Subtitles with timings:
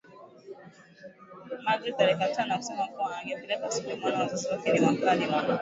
[1.63, 5.43] Magreth alikataa na kusema kuwa angempeleka asubuhi maana wazazi wake ni wakali mno